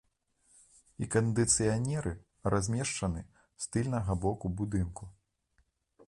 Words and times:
І 1.05 1.07
кандыцыянеры 1.15 2.13
размешчаны 2.53 3.21
з 3.65 3.69
тыльнага 3.75 4.15
боку 4.23 4.47
будынку. 4.63 5.03